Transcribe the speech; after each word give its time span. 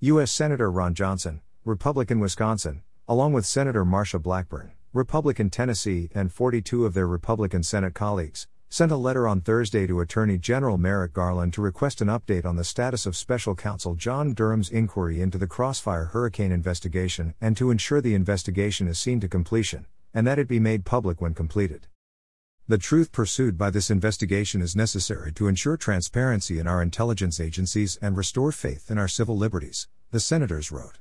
U.S. 0.00 0.30
Senator 0.30 0.70
Ron 0.70 0.94
Johnson, 0.94 1.40
Republican 1.64 2.20
Wisconsin, 2.20 2.82
along 3.08 3.32
with 3.32 3.44
Senator 3.44 3.84
Marsha 3.84 4.22
Blackburn, 4.22 4.70
Republican 4.92 5.50
Tennessee, 5.50 6.08
and 6.14 6.32
42 6.32 6.86
of 6.86 6.94
their 6.94 7.08
Republican 7.08 7.64
Senate 7.64 7.94
colleagues, 7.94 8.46
sent 8.68 8.92
a 8.92 8.96
letter 8.96 9.26
on 9.26 9.40
Thursday 9.40 9.88
to 9.88 9.98
Attorney 9.98 10.38
General 10.38 10.78
Merrick 10.78 11.12
Garland 11.12 11.52
to 11.54 11.62
request 11.62 12.00
an 12.00 12.06
update 12.06 12.44
on 12.44 12.54
the 12.54 12.62
status 12.62 13.06
of 13.06 13.16
Special 13.16 13.56
Counsel 13.56 13.96
John 13.96 14.34
Durham's 14.34 14.70
inquiry 14.70 15.20
into 15.20 15.36
the 15.36 15.48
Crossfire 15.48 16.04
Hurricane 16.04 16.52
investigation 16.52 17.34
and 17.40 17.56
to 17.56 17.72
ensure 17.72 18.00
the 18.00 18.14
investigation 18.14 18.86
is 18.86 19.00
seen 19.00 19.18
to 19.18 19.26
completion, 19.26 19.84
and 20.14 20.24
that 20.28 20.38
it 20.38 20.46
be 20.46 20.60
made 20.60 20.84
public 20.84 21.20
when 21.20 21.34
completed. 21.34 21.88
The 22.70 22.76
truth 22.76 23.12
pursued 23.12 23.56
by 23.56 23.70
this 23.70 23.90
investigation 23.90 24.60
is 24.60 24.76
necessary 24.76 25.32
to 25.32 25.48
ensure 25.48 25.78
transparency 25.78 26.58
in 26.58 26.66
our 26.66 26.82
intelligence 26.82 27.40
agencies 27.40 27.98
and 28.02 28.14
restore 28.14 28.52
faith 28.52 28.90
in 28.90 28.98
our 28.98 29.08
civil 29.08 29.38
liberties, 29.38 29.88
the 30.10 30.20
senators 30.20 30.70
wrote. 30.70 30.98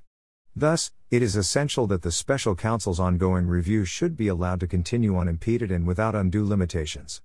Thus, 0.55 0.93
it 1.11 1.21
is 1.21 1.36
essential 1.36 1.86
that 1.88 2.04
the 2.04 2.11
special 2.14 2.55
counsel's 2.55 3.01
ongoing 3.01 3.47
review 3.47 3.83
should 3.83 4.15
be 4.15 4.29
allowed 4.29 4.61
to 4.61 4.68
continue 4.68 5.18
unimpeded 5.18 5.69
and 5.69 5.86
without 5.86 6.15
undue 6.15 6.47
limitations. 6.47 7.21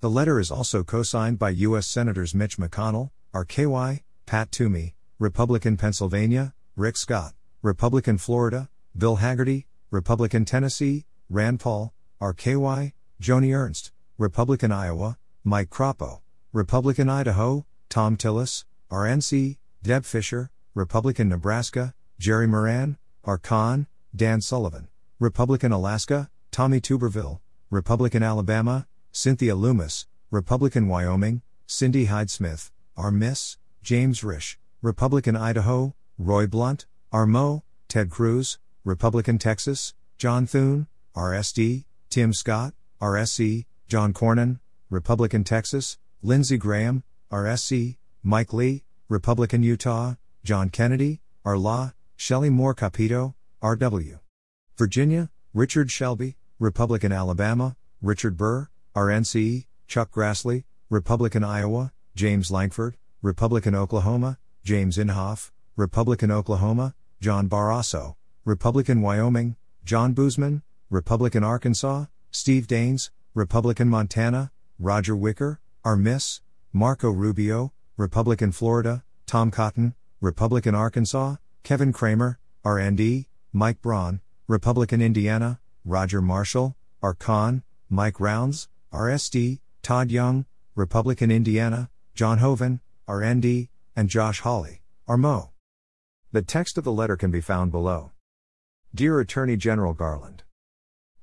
The 0.00 0.08
letter 0.08 0.40
is 0.40 0.50
also 0.50 0.82
co 0.82 1.02
signed 1.02 1.38
by 1.38 1.50
U.S. 1.50 1.86
Senators 1.86 2.34
Mitch 2.34 2.56
McConnell, 2.56 3.10
RKY, 3.34 4.00
Pat 4.24 4.50
Toomey, 4.50 4.94
Republican 5.18 5.76
Pennsylvania, 5.76 6.54
Rick 6.74 6.96
Scott, 6.96 7.34
Republican 7.60 8.16
Florida, 8.16 8.70
Bill 8.96 9.18
Hagerty, 9.18 9.66
Republican 9.90 10.46
Tennessee, 10.46 11.04
Rand 11.28 11.60
Paul, 11.60 11.92
RKY, 12.18 12.94
Joni 13.20 13.52
Ernst, 13.52 13.90
Republican 14.16 14.70
Iowa, 14.70 15.18
Mike 15.42 15.70
Crapo, 15.70 16.20
Republican 16.52 17.08
Idaho, 17.08 17.66
Thom 17.90 18.16
Tillis, 18.16 18.64
RNC, 18.90 19.58
Deb 19.82 20.04
Fischer, 20.04 20.50
Republican 20.74 21.28
Nebraska, 21.28 21.94
Jerry 22.20 22.46
Moran, 22.46 22.96
Arcon, 23.26 23.86
Dan 24.14 24.40
Sullivan, 24.40 24.88
Republican 25.18 25.72
Alaska, 25.72 26.30
Tommy 26.52 26.80
Tuberville, 26.80 27.40
Republican 27.70 28.22
Alabama, 28.22 28.86
Cynthia 29.10 29.56
Lummis, 29.56 30.06
Republican 30.30 30.86
Wyoming, 30.86 31.42
Cindy 31.66 32.04
Hyde 32.04 32.30
Smith, 32.30 32.70
R. 32.96 33.10
Miss, 33.10 33.56
James 33.82 34.20
Risch, 34.20 34.58
Republican 34.80 35.36
Idaho, 35.36 35.94
Roy 36.18 36.46
Blunt, 36.46 36.86
R. 37.10 37.26
Mo, 37.26 37.64
Ted 37.88 38.10
Cruz, 38.10 38.58
Republican 38.84 39.38
Texas, 39.38 39.94
John 40.18 40.46
Thune, 40.46 40.86
RSD, 41.16 41.84
Tim 42.10 42.32
Scott, 42.32 42.74
RSC, 43.00 43.66
John 43.86 44.12
Cornyn, 44.12 44.60
Republican 44.90 45.44
Texas, 45.44 45.98
Lindsey 46.22 46.56
Graham, 46.58 47.04
RSC, 47.30 47.96
Mike 48.22 48.52
Lee, 48.52 48.82
Republican 49.08 49.62
Utah, 49.62 50.14
John 50.44 50.68
Kennedy, 50.68 51.20
R. 51.44 51.56
Law, 51.56 51.92
Shelley 52.16 52.50
Moore 52.50 52.74
Capito, 52.74 53.34
R.W. 53.62 54.18
Virginia, 54.76 55.30
Richard 55.54 55.90
Shelby, 55.90 56.36
Republican 56.58 57.12
Alabama, 57.12 57.76
Richard 58.02 58.36
Burr, 58.36 58.68
RNC, 58.94 59.66
Chuck 59.86 60.10
Grassley, 60.10 60.64
Republican 60.90 61.44
Iowa, 61.44 61.92
James 62.14 62.50
Lankford, 62.50 62.96
Republican 63.22 63.74
Oklahoma, 63.74 64.38
James 64.64 64.96
Inhofe, 64.96 65.50
Republican 65.76 66.30
Oklahoma, 66.30 66.94
John 67.20 67.48
Barrasso, 67.48 68.16
Republican 68.44 69.00
Wyoming, 69.00 69.56
John 69.84 70.14
Boozman, 70.14 70.62
Republican 70.90 71.44
Arkansas, 71.44 72.06
Steve 72.30 72.66
Daines, 72.66 73.10
Republican 73.34 73.88
Montana, 73.88 74.50
Roger 74.78 75.16
Wicker, 75.16 75.60
R. 75.84 75.96
Miss, 75.96 76.40
Marco 76.72 77.10
Rubio, 77.10 77.72
Republican 77.96 78.52
Florida, 78.52 79.04
Tom 79.26 79.50
Cotton, 79.50 79.94
Republican 80.20 80.74
Arkansas, 80.74 81.36
Kevin 81.62 81.92
Cramer, 81.92 82.38
RND, 82.64 83.26
Mike 83.52 83.80
Braun, 83.80 84.20
Republican 84.46 85.00
Indiana, 85.00 85.60
Roger 85.84 86.20
Marshall, 86.20 86.76
Arcon, 87.02 87.62
Mike 87.88 88.20
Rounds, 88.20 88.68
RSD, 88.92 89.60
Todd 89.82 90.10
Young, 90.10 90.44
Republican 90.74 91.30
Indiana, 91.30 91.90
John 92.14 92.38
Hoeven, 92.38 92.80
RND, 93.08 93.68
and 93.96 94.08
Josh 94.08 94.40
Hawley, 94.40 94.82
RMO. 95.08 95.50
The 96.32 96.42
text 96.42 96.76
of 96.76 96.84
the 96.84 96.92
letter 96.92 97.16
can 97.16 97.30
be 97.30 97.40
found 97.40 97.72
below. 97.72 98.12
Dear 98.94 99.20
Attorney 99.20 99.56
General 99.56 99.94
Garland, 99.94 100.42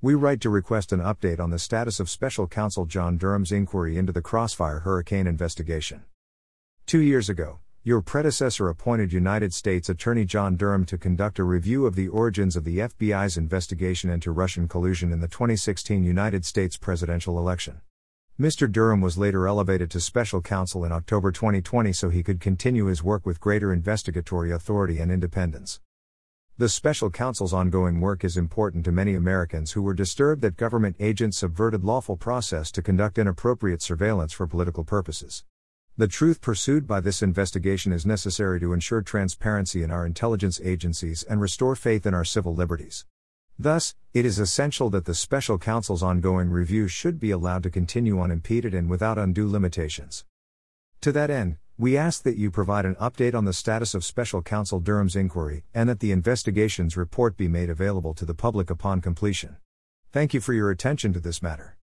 We 0.06 0.14
write 0.14 0.40
to 0.42 0.52
request 0.52 0.92
an 0.92 1.00
update 1.00 1.40
on 1.40 1.50
the 1.50 1.58
status 1.58 2.00
of 2.00 2.12
Special 2.12 2.46
Counsel 2.46 2.86
John 2.86 3.18
Durham's 3.18 3.52
inquiry 3.52 3.98
into 3.98 4.14
the 4.14 4.22
Crossfire 4.22 4.82
Hurricane 4.82 5.26
investigation. 5.26 6.04
Two 6.86 7.00
years 7.02 7.28
ago, 7.28 7.58
your 7.84 8.02
predecessor 8.02 8.70
appointed 8.70 9.12
United 9.12 9.52
States 9.52 9.90
Attorney 9.90 10.24
John 10.24 10.58
Durham 10.58 10.86
to 10.86 11.00
conduct 11.00 11.40
a 11.40 11.44
review 11.44 11.88
of 11.88 11.96
the 11.96 12.08
origins 12.08 12.56
of 12.56 12.66
the 12.66 12.78
FBI's 12.78 13.36
investigation 13.36 14.12
into 14.12 14.32
Russian 14.32 14.68
collusion 14.68 15.12
in 15.12 15.22
the 15.22 15.28
2016 15.28 16.04
United 16.04 16.46
States 16.46 16.78
presidential 16.78 17.40
election. 17.40 17.82
Mr. 18.40 18.72
Durham 18.72 19.02
was 19.02 19.18
later 19.18 19.48
elevated 19.48 19.90
to 19.90 20.00
special 20.00 20.40
counsel 20.40 20.86
in 20.86 20.92
October 20.92 21.32
2020 21.32 21.92
so 21.94 22.10
he 22.12 22.22
could 22.22 22.40
continue 22.40 22.86
his 22.86 23.02
work 23.02 23.26
with 23.26 23.40
greater 23.40 23.74
investigatory 23.74 24.52
authority 24.52 25.00
and 25.00 25.12
independence. 25.12 25.80
The 26.58 26.70
special 26.70 27.10
counsel's 27.10 27.52
ongoing 27.52 28.00
work 28.00 28.24
is 28.24 28.38
important 28.38 28.86
to 28.86 28.92
many 28.94 29.14
Americans 29.14 29.74
who 29.74 29.82
were 29.82 29.94
disturbed 29.94 30.42
that 30.44 30.56
government 30.56 30.96
agents 31.02 31.40
subverted 31.40 31.84
lawful 31.84 32.16
process 32.16 32.72
to 32.72 32.82
conduct 32.82 33.18
inappropriate 33.18 33.82
surveillance 33.82 34.32
for 34.32 34.48
political 34.48 34.86
purposes. 34.86 35.44
The 35.98 36.08
truth 36.08 36.40
pursued 36.40 36.88
by 36.88 37.02
this 37.02 37.22
investigation 37.22 37.92
is 37.92 38.06
necessary 38.06 38.62
to 38.62 38.72
ensure 38.72 39.02
transparency 39.02 39.84
in 39.84 39.92
our 39.92 40.06
intelligence 40.06 40.62
agencies 40.64 41.24
and 41.24 41.42
restore 41.42 41.76
faith 41.76 42.06
in 42.06 42.14
our 42.14 42.24
civil 42.24 42.56
liberties. 42.56 43.06
Thus, 43.60 43.94
it 44.14 44.26
is 44.26 44.40
essential 44.40 44.90
that 44.92 45.04
the 45.04 45.14
special 45.14 45.58
counsel's 45.58 46.04
ongoing 46.04 46.50
review 46.50 46.88
should 46.88 47.20
be 47.20 47.32
allowed 47.32 47.64
to 47.64 47.70
continue 47.70 48.22
unimpeded 48.22 48.74
and 48.74 48.90
without 48.90 49.18
undue 49.18 49.50
limitations. 49.50 50.24
To 51.02 51.12
that 51.12 51.30
end, 51.30 51.58
we 51.78 51.98
ask 51.98 52.24
that 52.24 52.38
you 52.38 52.50
provide 52.50 52.86
an 52.86 52.96
update 52.96 53.36
on 53.36 53.44
the 53.44 53.52
status 53.52 53.94
of 53.94 54.06
special 54.06 54.42
counsel 54.42 54.80
Durham's 54.80 55.16
inquiry 55.16 55.66
and 55.74 55.90
that 55.90 56.00
the 56.00 56.14
investigation's 56.14 56.96
report 56.96 57.36
be 57.36 57.50
made 57.50 57.70
available 57.70 58.14
to 58.14 58.24
the 58.24 58.34
public 58.34 58.70
upon 58.70 59.02
completion. 59.02 59.58
Thank 60.14 60.34
you 60.34 60.40
for 60.40 60.54
your 60.54 60.72
attention 60.72 61.12
to 61.12 61.20
this 61.20 61.42
matter. 61.42 61.74